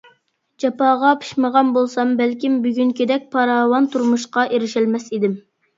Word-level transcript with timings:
جاپاغا 0.63 1.11
پىشمىغان 1.25 1.69
بولسام 1.75 2.15
بەلكىم 2.23 2.57
بۈگۈنكىدەك 2.65 3.29
پاراۋان 3.37 3.93
تۇرمۇشقا 3.97 4.49
ئېرىشەلمەس 4.53 5.11
ئىدىم. 5.17 5.41